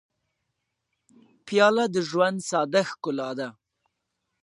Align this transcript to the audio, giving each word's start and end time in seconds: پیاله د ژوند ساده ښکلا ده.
پیاله 1.45 1.85
د 1.93 1.95
ژوند 2.09 2.37
ساده 2.49 2.81
ښکلا 2.89 3.29
ده. 3.39 3.49